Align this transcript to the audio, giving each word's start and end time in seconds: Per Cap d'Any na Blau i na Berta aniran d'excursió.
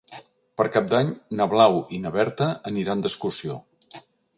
Per 0.61 0.65
Cap 0.77 0.87
d'Any 0.93 1.11
na 1.41 1.47
Blau 1.53 1.79
i 1.99 2.03
na 2.07 2.15
Berta 2.19 2.51
aniran 2.75 3.05
d'excursió. 3.07 3.65